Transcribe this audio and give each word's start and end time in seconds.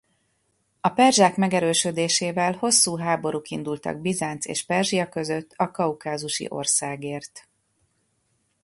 A 0.81 0.89
perzsák 0.89 1.35
megerősödésével 1.35 2.53
hosszú 2.53 2.95
háborúk 2.97 3.49
indultak 3.49 4.01
Bizánc 4.01 4.45
és 4.45 4.65
Perzsia 4.65 5.09
között 5.09 5.53
a 5.55 5.71
kaukázusi 5.71 6.45
országért. 6.49 7.47